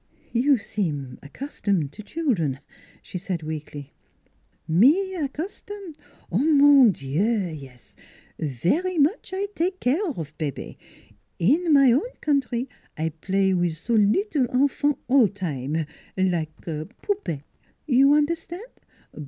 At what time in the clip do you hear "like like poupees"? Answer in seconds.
16.17-17.43